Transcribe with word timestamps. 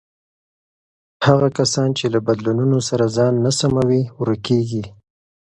هغه 1.25 1.47
کسان 1.59 1.89
چې 1.97 2.05
له 2.13 2.19
بدلونونو 2.27 2.77
سره 2.89 3.05
ځان 3.17 3.33
نه 3.45 3.51
سموي، 3.59 4.03
ورکېږي. 4.21 4.83